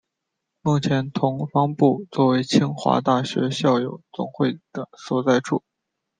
[0.63, 5.63] 目前同方部作为清华大学校友总会的所在处。